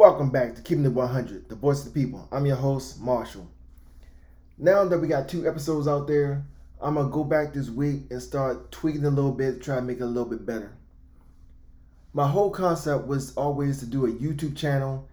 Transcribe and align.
Welcome 0.00 0.30
back 0.30 0.54
to 0.54 0.62
Keeping 0.62 0.86
It 0.86 0.94
100, 0.94 1.50
the 1.50 1.54
voice 1.54 1.80
of 1.84 1.92
the 1.92 2.00
people. 2.00 2.26
I'm 2.32 2.46
your 2.46 2.56
host, 2.56 3.02
Marshall. 3.02 3.46
Now 4.56 4.82
that 4.86 4.98
we 4.98 5.06
got 5.06 5.28
two 5.28 5.46
episodes 5.46 5.86
out 5.86 6.06
there, 6.06 6.42
I'm 6.80 6.94
gonna 6.94 7.10
go 7.10 7.22
back 7.22 7.52
this 7.52 7.68
week 7.68 8.04
and 8.08 8.22
start 8.22 8.72
tweaking 8.72 9.04
a 9.04 9.10
little 9.10 9.30
bit, 9.30 9.60
try 9.62 9.74
to 9.74 9.82
make 9.82 9.98
it 9.98 10.04
a 10.04 10.06
little 10.06 10.24
bit 10.24 10.46
better. 10.46 10.72
My 12.14 12.26
whole 12.26 12.50
concept 12.50 13.08
was 13.08 13.36
always 13.36 13.78
to 13.80 13.84
do 13.84 14.06
a 14.06 14.10
YouTube 14.10 14.56
channel, 14.56 15.06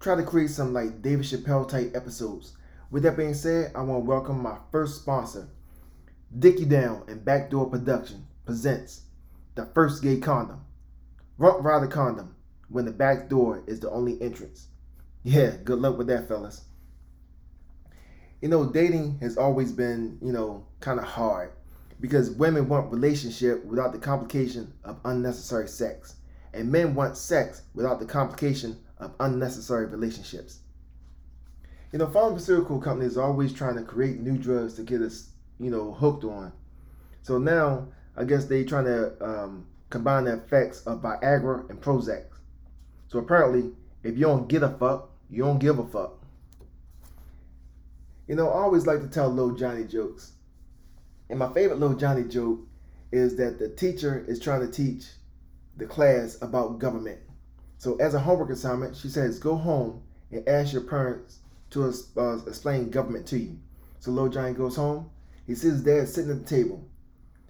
try 0.00 0.16
to 0.16 0.22
create 0.22 0.50
some 0.50 0.74
like 0.74 1.00
David 1.00 1.24
Chappelle 1.24 1.66
type 1.66 1.96
episodes. 1.96 2.52
With 2.90 3.04
that 3.04 3.16
being 3.16 3.32
said, 3.32 3.72
I 3.74 3.80
want 3.80 4.04
to 4.04 4.06
welcome 4.06 4.42
my 4.42 4.58
first 4.70 5.00
sponsor, 5.00 5.48
Dick 6.38 6.60
You 6.60 6.66
Down 6.66 7.04
and 7.08 7.24
Backdoor 7.24 7.70
Production 7.70 8.26
presents 8.44 9.04
the 9.54 9.64
first 9.64 10.02
gay 10.02 10.18
condom. 10.18 10.60
Rump 11.38 11.64
Rider 11.64 11.86
condom 11.86 12.34
when 12.70 12.84
the 12.84 12.92
back 12.92 13.28
door 13.28 13.62
is 13.66 13.80
the 13.80 13.90
only 13.90 14.20
entrance. 14.22 14.68
Yeah, 15.22 15.56
good 15.64 15.80
luck 15.80 15.98
with 15.98 16.06
that, 16.06 16.28
fellas. 16.28 16.62
You 18.40 18.48
know, 18.48 18.72
dating 18.72 19.18
has 19.20 19.36
always 19.36 19.70
been, 19.72 20.18
you 20.22 20.32
know, 20.32 20.66
kind 20.80 20.98
of 20.98 21.04
hard 21.04 21.52
because 22.00 22.30
women 22.30 22.68
want 22.68 22.90
relationship 22.90 23.64
without 23.66 23.92
the 23.92 23.98
complication 23.98 24.72
of 24.84 24.98
unnecessary 25.04 25.68
sex, 25.68 26.16
and 26.54 26.72
men 26.72 26.94
want 26.94 27.16
sex 27.16 27.62
without 27.74 28.00
the 28.00 28.06
complication 28.06 28.78
of 28.98 29.12
unnecessary 29.20 29.86
relationships. 29.86 30.60
You 31.92 31.98
know, 31.98 32.06
pharmaceutical 32.06 32.80
companies 32.80 33.18
are 33.18 33.24
always 33.24 33.52
trying 33.52 33.76
to 33.76 33.82
create 33.82 34.20
new 34.20 34.38
drugs 34.38 34.74
to 34.74 34.82
get 34.82 35.02
us, 35.02 35.30
you 35.58 35.70
know, 35.70 35.92
hooked 35.92 36.24
on. 36.24 36.52
So 37.22 37.36
now, 37.36 37.88
I 38.16 38.24
guess 38.24 38.46
they 38.46 38.64
trying 38.64 38.84
to 38.84 39.12
um, 39.22 39.66
combine 39.90 40.24
the 40.24 40.34
effects 40.34 40.82
of 40.86 41.02
Viagra 41.02 41.68
and 41.68 41.80
Prozac. 41.80 42.24
So 43.10 43.18
apparently, 43.18 43.72
if 44.04 44.16
you 44.16 44.22
don't 44.22 44.48
get 44.48 44.62
a 44.62 44.68
fuck, 44.68 45.10
you 45.28 45.42
don't 45.42 45.58
give 45.58 45.80
a 45.80 45.86
fuck. 45.86 46.12
You 48.28 48.36
know, 48.36 48.48
I 48.48 48.62
always 48.62 48.86
like 48.86 49.00
to 49.00 49.08
tell 49.08 49.28
little 49.28 49.56
Johnny 49.56 49.82
jokes. 49.82 50.32
And 51.28 51.40
my 51.40 51.52
favorite 51.52 51.80
little 51.80 51.96
Johnny 51.96 52.22
joke 52.22 52.60
is 53.10 53.34
that 53.36 53.58
the 53.58 53.68
teacher 53.68 54.24
is 54.28 54.38
trying 54.38 54.60
to 54.60 54.70
teach 54.70 55.06
the 55.76 55.86
class 55.86 56.38
about 56.40 56.78
government. 56.78 57.18
So 57.78 57.96
as 57.96 58.14
a 58.14 58.20
homework 58.20 58.50
assignment, 58.50 58.94
she 58.94 59.08
says, 59.08 59.40
go 59.40 59.56
home 59.56 60.02
and 60.30 60.48
ask 60.48 60.72
your 60.72 60.82
parents 60.82 61.40
to 61.70 61.92
uh, 62.16 62.38
explain 62.46 62.90
government 62.90 63.26
to 63.28 63.40
you. 63.40 63.58
So 63.98 64.12
little 64.12 64.28
Johnny 64.28 64.54
goes 64.54 64.76
home. 64.76 65.10
He 65.48 65.56
sees 65.56 65.72
his 65.72 65.82
dad 65.82 66.08
sitting 66.08 66.30
at 66.30 66.46
the 66.46 66.56
table. 66.56 66.88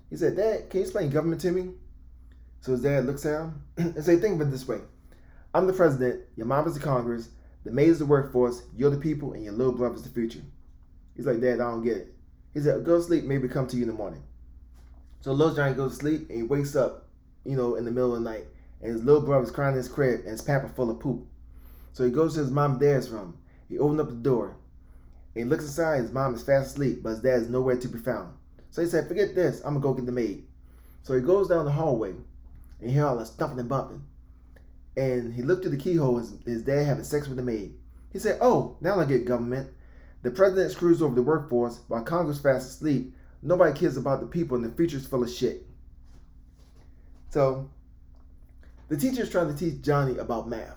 He 0.08 0.16
said, 0.16 0.36
Dad, 0.36 0.70
can 0.70 0.80
you 0.80 0.84
explain 0.84 1.10
government 1.10 1.42
to 1.42 1.52
me? 1.52 1.74
So 2.62 2.72
his 2.72 2.80
dad 2.80 3.04
looks 3.04 3.26
at 3.26 3.42
him 3.42 3.62
and 3.76 4.02
say, 4.02 4.16
think 4.16 4.40
of 4.40 4.48
it 4.48 4.50
this 4.50 4.66
way. 4.66 4.78
I'm 5.52 5.66
the 5.66 5.72
president, 5.72 6.22
your 6.36 6.46
mom 6.46 6.68
is 6.68 6.74
the 6.74 6.80
Congress, 6.80 7.30
the 7.64 7.72
maid 7.72 7.88
is 7.88 7.98
the 7.98 8.06
workforce, 8.06 8.62
you're 8.76 8.90
the 8.90 8.96
people, 8.96 9.32
and 9.32 9.42
your 9.42 9.52
little 9.52 9.72
brother's 9.72 10.02
the 10.02 10.08
future. 10.08 10.42
He's 11.16 11.26
like, 11.26 11.40
Dad, 11.40 11.54
I 11.54 11.70
don't 11.70 11.82
get 11.82 11.96
it. 11.96 12.14
He 12.54 12.60
said, 12.60 12.84
Go 12.84 12.98
to 12.98 13.02
sleep, 13.02 13.24
maybe 13.24 13.48
come 13.48 13.66
to 13.66 13.76
you 13.76 13.82
in 13.82 13.88
the 13.88 13.94
morning. 13.94 14.22
So 15.20 15.32
little 15.32 15.54
Johnny 15.54 15.74
goes 15.74 15.92
to 15.92 15.96
sleep 15.98 16.30
and 16.30 16.38
he 16.38 16.42
wakes 16.44 16.76
up, 16.76 17.08
you 17.44 17.56
know, 17.56 17.74
in 17.74 17.84
the 17.84 17.90
middle 17.90 18.14
of 18.14 18.22
the 18.22 18.30
night, 18.30 18.44
and 18.80 18.92
his 18.92 19.02
little 19.02 19.22
brother's 19.22 19.50
crying 19.50 19.72
in 19.72 19.78
his 19.78 19.88
crib 19.88 20.20
and 20.20 20.30
his 20.30 20.40
pamper 20.40 20.68
full 20.68 20.90
of 20.90 21.00
poop. 21.00 21.26
So 21.92 22.04
he 22.04 22.12
goes 22.12 22.34
to 22.34 22.40
his 22.40 22.50
mom 22.50 22.72
and 22.72 22.80
dad's 22.80 23.10
room. 23.10 23.36
He 23.68 23.78
opens 23.78 24.00
up 24.00 24.08
the 24.08 24.14
door. 24.14 24.56
And 25.34 25.44
he 25.44 25.50
looks 25.50 25.64
inside, 25.64 26.02
his 26.02 26.12
mom 26.12 26.34
is 26.34 26.42
fast 26.42 26.70
asleep, 26.70 27.02
but 27.02 27.10
his 27.10 27.20
dad 27.20 27.42
is 27.42 27.48
nowhere 27.48 27.76
to 27.76 27.88
be 27.88 27.98
found. 27.98 28.34
So 28.70 28.82
he 28.82 28.88
said, 28.88 29.08
Forget 29.08 29.34
this, 29.34 29.58
I'm 29.64 29.74
gonna 29.74 29.80
go 29.80 29.94
get 29.94 30.06
the 30.06 30.12
maid. 30.12 30.46
So 31.02 31.14
he 31.14 31.20
goes 31.20 31.48
down 31.48 31.64
the 31.64 31.72
hallway 31.72 32.10
and 32.10 32.88
he 32.88 32.92
hear 32.92 33.06
all 33.06 33.18
the 33.18 33.26
stumping 33.26 33.58
and 33.58 33.68
bumping 33.68 34.04
and 35.00 35.32
he 35.34 35.42
looked 35.42 35.62
through 35.62 35.72
the 35.72 35.76
keyhole. 35.76 36.18
His, 36.18 36.34
his 36.44 36.62
dad 36.62 36.84
having 36.84 37.04
sex 37.04 37.28
with 37.28 37.36
the 37.36 37.42
maid. 37.42 37.74
He 38.12 38.18
said, 38.18 38.38
"Oh, 38.40 38.76
now 38.80 38.98
I 38.98 39.04
get 39.04 39.24
government. 39.24 39.70
The 40.22 40.30
president 40.30 40.72
screws 40.72 41.00
over 41.00 41.14
the 41.14 41.22
workforce 41.22 41.80
while 41.88 42.02
Congress 42.02 42.40
fast 42.40 42.68
asleep. 42.68 43.14
Nobody 43.42 43.78
cares 43.78 43.96
about 43.96 44.20
the 44.20 44.26
people, 44.26 44.56
and 44.56 44.64
the 44.64 44.76
future's 44.76 45.06
full 45.06 45.22
of 45.22 45.30
shit." 45.30 45.66
So, 47.30 47.70
the 48.88 48.96
teacher 48.96 49.22
is 49.22 49.30
trying 49.30 49.52
to 49.52 49.56
teach 49.56 49.82
Johnny 49.82 50.18
about 50.18 50.48
math. 50.48 50.76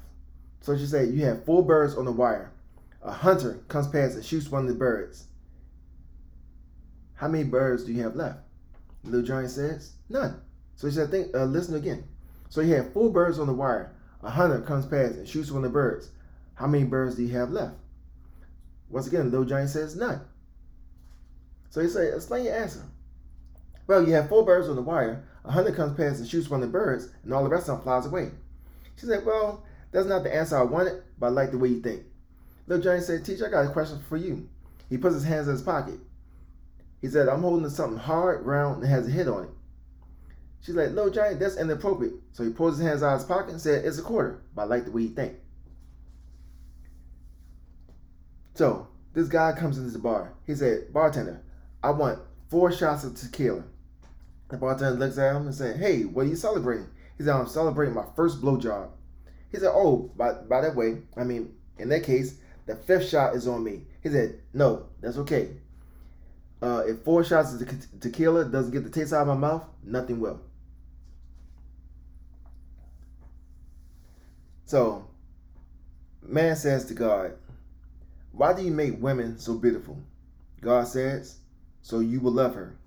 So 0.61 0.77
she 0.77 0.85
said, 0.85 1.09
"You 1.09 1.25
have 1.25 1.43
four 1.45 1.65
birds 1.65 1.95
on 1.95 2.05
the 2.05 2.11
wire. 2.11 2.51
A 3.01 3.11
hunter 3.11 3.59
comes 3.67 3.87
past 3.87 4.15
and 4.15 4.23
shoots 4.23 4.49
one 4.49 4.63
of 4.63 4.69
the 4.69 4.75
birds. 4.75 5.27
How 7.15 7.27
many 7.27 7.43
birds 7.43 7.83
do 7.83 7.91
you 7.91 8.03
have 8.03 8.15
left?" 8.15 8.39
Little 9.03 9.23
Johnny 9.23 9.47
says, 9.47 9.93
"None." 10.07 10.35
So 10.75 10.87
she 10.87 10.95
said, 10.95 11.11
"Think, 11.11 11.35
uh, 11.35 11.45
listen 11.45 11.75
again." 11.75 12.05
So 12.49 12.61
you 12.61 12.75
have 12.75 12.93
four 12.93 13.11
birds 13.11 13.39
on 13.39 13.47
the 13.47 13.53
wire. 13.53 13.91
A 14.23 14.29
hunter 14.29 14.61
comes 14.61 14.85
past 14.85 15.15
and 15.15 15.27
shoots 15.27 15.51
one 15.51 15.65
of 15.65 15.71
the 15.71 15.73
birds. 15.73 16.09
How 16.55 16.67
many 16.67 16.85
birds 16.85 17.15
do 17.15 17.23
you 17.23 17.37
have 17.37 17.51
left? 17.51 17.75
Once 18.89 19.07
again, 19.07 19.29
Little 19.29 19.45
Johnny 19.45 19.67
says 19.67 19.95
none. 19.95 20.21
So 21.69 21.81
he 21.81 21.89
said, 21.89 22.13
explain 22.13 22.45
your 22.45 22.55
answer. 22.55 22.83
Well, 23.87 24.07
you 24.07 24.13
have 24.13 24.29
four 24.29 24.45
birds 24.45 24.69
on 24.69 24.75
the 24.75 24.81
wire. 24.81 25.25
A 25.43 25.51
hunter 25.51 25.73
comes 25.73 25.97
past 25.97 26.19
and 26.19 26.27
shoots 26.27 26.49
one 26.49 26.61
of 26.61 26.67
the 26.67 26.71
birds, 26.71 27.09
and 27.23 27.33
all 27.33 27.43
the 27.43 27.49
rest 27.49 27.67
of 27.67 27.75
them 27.75 27.83
flies 27.83 28.05
away. 28.05 28.31
She 28.95 29.07
said, 29.07 29.25
well, 29.25 29.65
that's 29.91 30.07
not 30.07 30.23
the 30.23 30.33
answer 30.33 30.57
I 30.57 30.63
wanted, 30.63 31.03
but 31.19 31.27
I 31.27 31.29
like 31.29 31.51
the 31.51 31.57
way 31.57 31.69
you 31.69 31.81
think. 31.81 32.03
Little 32.67 32.83
Johnny 32.83 33.01
said, 33.01 33.25
teacher, 33.25 33.47
I 33.47 33.51
got 33.51 33.65
a 33.65 33.73
question 33.73 33.99
for 34.07 34.15
you. 34.15 34.47
He 34.89 34.97
puts 34.97 35.15
his 35.15 35.25
hands 35.25 35.47
in 35.47 35.53
his 35.53 35.63
pocket. 35.63 35.99
He 37.01 37.09
said, 37.09 37.27
I'm 37.27 37.41
holding 37.41 37.69
something 37.69 37.99
hard, 37.99 38.45
round, 38.45 38.83
and 38.83 38.89
has 38.89 39.07
a 39.07 39.11
hit 39.11 39.27
on 39.27 39.43
it. 39.45 39.49
She's 40.63 40.75
like, 40.75 40.91
Little 40.91 41.11
Johnny, 41.11 41.35
that's 41.35 41.57
inappropriate. 41.57 42.13
So 42.31 42.43
he 42.43 42.49
pulls 42.49 42.77
his 42.77 42.87
hands 42.87 43.03
out 43.03 43.15
of 43.15 43.19
his 43.19 43.27
pocket 43.27 43.51
and 43.51 43.61
said, 43.61 43.83
It's 43.83 43.99
a 43.99 44.01
quarter, 44.01 44.41
but 44.55 44.63
I 44.63 44.65
like 44.65 44.85
the 44.85 44.91
way 44.91 45.03
you 45.03 45.09
think. 45.09 45.35
So 48.55 48.87
this 49.13 49.27
guy 49.27 49.51
comes 49.53 49.77
into 49.77 49.91
the 49.91 49.99
bar. 49.99 50.33
He 50.47 50.55
said, 50.55 50.93
Bartender, 50.93 51.41
I 51.83 51.91
want 51.91 52.19
four 52.49 52.71
shots 52.71 53.03
of 53.03 53.15
tequila. 53.15 53.63
The 54.49 54.57
bartender 54.57 54.97
looks 54.97 55.17
at 55.17 55.35
him 55.35 55.47
and 55.47 55.55
said, 55.55 55.77
Hey, 55.77 56.03
what 56.03 56.25
are 56.25 56.29
you 56.29 56.35
celebrating? 56.37 56.87
He 57.17 57.25
said, 57.25 57.35
I'm 57.35 57.47
celebrating 57.47 57.93
my 57.93 58.05
first 58.15 58.41
blowjob. 58.41 58.89
He 59.51 59.57
said, 59.57 59.71
Oh, 59.73 60.11
by, 60.15 60.33
by 60.33 60.61
that 60.61 60.77
way, 60.77 60.99
I 61.17 61.25
mean, 61.25 61.53
in 61.77 61.89
that 61.89 62.03
case, 62.03 62.35
the 62.67 62.77
fifth 62.77 63.09
shot 63.09 63.35
is 63.35 63.49
on 63.49 63.65
me. 63.65 63.81
He 64.01 64.09
said, 64.09 64.39
No, 64.53 64.85
that's 65.01 65.17
okay. 65.17 65.57
Uh, 66.61 66.83
if 66.87 66.99
four 67.03 67.25
shots 67.25 67.53
of 67.53 67.99
tequila 67.99 68.45
doesn't 68.45 68.71
get 68.71 68.85
the 68.85 68.89
taste 68.89 69.11
out 69.11 69.23
of 69.23 69.27
my 69.27 69.35
mouth, 69.35 69.65
nothing 69.83 70.21
will. 70.21 70.39
So, 74.65 75.07
man 76.21 76.55
says 76.55 76.85
to 76.85 76.93
God, 76.93 77.33
Why 78.31 78.53
do 78.53 78.63
you 78.63 78.71
make 78.71 79.01
women 79.01 79.37
so 79.37 79.55
beautiful? 79.55 79.97
God 80.61 80.87
says, 80.87 81.37
So 81.81 81.99
you 81.99 82.19
will 82.19 82.31
love 82.31 82.55
her. 82.55 82.77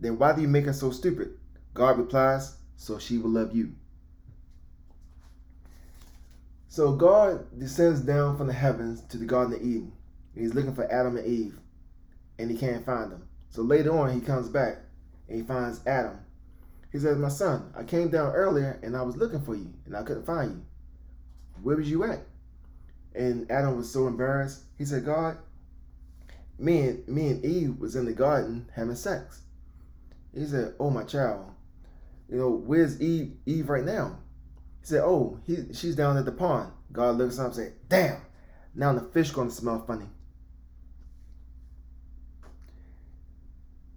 Then 0.00 0.18
why 0.18 0.34
do 0.34 0.40
you 0.40 0.48
make 0.48 0.64
her 0.64 0.72
so 0.72 0.90
stupid? 0.90 1.36
God 1.74 1.98
replies, 1.98 2.56
So 2.76 2.98
she 2.98 3.18
will 3.18 3.30
love 3.30 3.54
you. 3.54 3.74
So 6.68 6.92
God 6.92 7.46
descends 7.58 8.00
down 8.00 8.36
from 8.36 8.46
the 8.46 8.52
heavens 8.52 9.02
to 9.08 9.18
the 9.18 9.24
Garden 9.26 9.54
of 9.54 9.62
Eden. 9.62 9.92
He's 10.34 10.54
looking 10.54 10.74
for 10.74 10.90
Adam 10.90 11.16
and 11.16 11.26
Eve, 11.26 11.58
and 12.38 12.50
he 12.50 12.56
can't 12.56 12.86
find 12.86 13.10
them. 13.10 13.26
So 13.50 13.62
later 13.62 13.96
on, 13.98 14.12
he 14.12 14.20
comes 14.20 14.48
back 14.48 14.78
and 15.28 15.38
he 15.38 15.42
finds 15.42 15.80
Adam. 15.86 16.20
He 16.92 16.98
says, 16.98 17.18
My 17.18 17.28
son, 17.28 17.72
I 17.76 17.82
came 17.82 18.08
down 18.08 18.32
earlier 18.34 18.78
and 18.82 18.96
I 18.96 19.02
was 19.02 19.16
looking 19.16 19.42
for 19.42 19.54
you, 19.54 19.72
and 19.84 19.96
I 19.96 20.02
couldn't 20.02 20.24
find 20.24 20.52
you 20.52 20.62
where 21.62 21.76
was 21.76 21.90
you 21.90 22.04
at? 22.04 22.20
And 23.14 23.50
Adam 23.50 23.76
was 23.76 23.90
so 23.90 24.06
embarrassed. 24.06 24.62
He 24.76 24.84
said, 24.84 25.04
God, 25.04 25.38
me 26.58 26.80
and 26.88 27.08
me 27.08 27.28
and 27.28 27.44
Eve 27.44 27.78
was 27.78 27.96
in 27.96 28.04
the 28.04 28.12
garden 28.12 28.68
having 28.74 28.96
sex. 28.96 29.42
He 30.34 30.44
said, 30.44 30.74
Oh 30.78 30.90
my 30.90 31.04
child, 31.04 31.46
you 32.28 32.36
know, 32.36 32.50
where's 32.50 33.00
Eve 33.00 33.32
Eve 33.46 33.68
right 33.68 33.84
now? 33.84 34.18
He 34.80 34.86
said, 34.86 35.02
Oh, 35.02 35.38
he, 35.46 35.72
she's 35.72 35.96
down 35.96 36.16
at 36.16 36.24
the 36.24 36.32
pond. 36.32 36.72
God 36.92 37.16
looks 37.16 37.38
up 37.38 37.46
and 37.46 37.54
said, 37.54 37.72
Damn, 37.88 38.20
now 38.74 38.92
the 38.92 39.00
fish 39.00 39.30
gonna 39.30 39.50
smell 39.50 39.84
funny. 39.86 40.06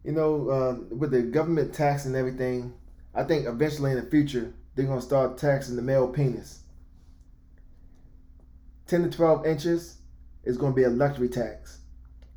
You 0.04 0.14
know, 0.14 0.50
uh, 0.50 0.96
with 0.96 1.12
the 1.12 1.22
government 1.22 1.74
tax 1.74 2.06
and 2.06 2.16
everything, 2.16 2.74
I 3.14 3.24
think 3.24 3.46
eventually 3.46 3.92
in 3.92 3.98
the 3.98 4.10
future 4.10 4.54
they're 4.76 4.86
gonna 4.86 5.02
start 5.02 5.38
taxing 5.38 5.76
the 5.76 5.82
male 5.82 6.08
penis. 6.08 6.61
10 8.92 9.04
to 9.04 9.10
12 9.10 9.46
inches 9.46 10.00
is 10.44 10.58
going 10.58 10.74
to 10.74 10.76
be 10.76 10.84
a 10.84 10.90
luxury 10.90 11.30
tax. 11.30 11.80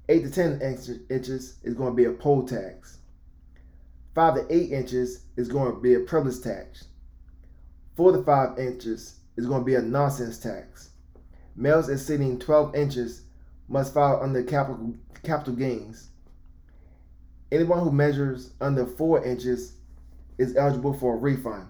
8 0.09 0.23
to 0.23 0.31
10 0.31 0.61
inches 1.11 1.56
is 1.65 1.75
going 1.75 1.91
to 1.91 1.97
be 1.97 2.05
a 2.05 2.12
poll 2.12 2.47
tax. 2.47 2.99
5 4.15 4.35
to 4.35 4.47
8 4.49 4.71
inches 4.71 5.25
is 5.37 5.49
going 5.49 5.75
to 5.75 5.81
be 5.81 5.95
a 5.95 6.01
privilege 6.01 6.41
tax. 6.43 6.85
4 7.97 8.12
to 8.12 8.23
5 8.23 8.56
inches 8.61 9.17
is 9.37 9.47
going 9.47 9.62
to 9.62 9.65
be 9.65 9.75
a 9.75 9.83
nonsense 9.83 10.39
tax. 10.39 10.91
Males 11.56 11.89
exceeding 11.89 12.39
12 12.39 12.77
inches 12.77 13.23
must 13.69 13.93
file 13.93 14.21
under 14.23 14.45
capital, 14.45 14.95
capital 15.25 15.55
gains. 15.55 16.11
Anyone 17.50 17.81
who 17.81 17.91
measures 17.91 18.53
under 18.61 18.87
4 18.87 19.25
inches 19.25 19.73
is 20.39 20.57
eligible 20.57 20.95
for 20.95 21.15
a 21.15 21.19
refund. 21.19 21.67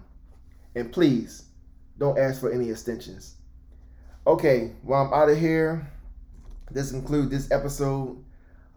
And 0.75 0.91
please, 0.91 1.45
don't 1.97 2.19
ask 2.19 2.39
for 2.39 2.51
any 2.51 2.69
extensions. 2.69 3.37
Okay, 4.27 4.71
while 4.81 5.05
I'm 5.05 5.13
out 5.13 5.29
of 5.29 5.37
here, 5.37 5.87
this 6.71 6.89
concludes 6.89 7.29
this 7.29 7.51
episode. 7.51 8.23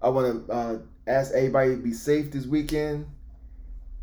I 0.03 0.11
want 0.11 0.47
to 0.47 0.53
uh, 0.53 0.79
ask 1.07 1.33
everybody 1.33 1.71
to 1.71 1.77
be 1.83 1.95
safe 1.95 2.31
this 2.31 2.45
weekend. 2.45 3.07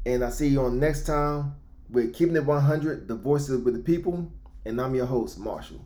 And 0.08 0.24
I'll 0.24 0.32
see 0.32 0.48
you 0.48 0.62
on 0.64 0.80
next 0.80 1.06
time 1.06 1.56
with 1.92 2.16
Keeping 2.16 2.36
It 2.36 2.46
100, 2.46 3.08
the 3.08 3.14
voices 3.14 3.64
with 3.64 3.76
the 3.76 3.80
people. 3.80 4.32
And 4.66 4.82
I'm 4.82 4.96
your 4.96 5.06
host, 5.06 5.38
Marshall. 5.38 5.86